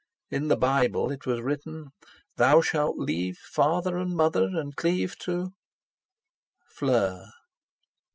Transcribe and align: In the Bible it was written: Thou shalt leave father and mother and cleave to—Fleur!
In 0.31 0.47
the 0.47 0.57
Bible 0.57 1.11
it 1.11 1.27
was 1.27 1.41
written: 1.41 1.91
Thou 2.35 2.61
shalt 2.61 2.97
leave 2.97 3.37
father 3.37 3.99
and 3.99 4.15
mother 4.15 4.45
and 4.45 4.75
cleave 4.75 5.15
to—Fleur! 5.19 7.27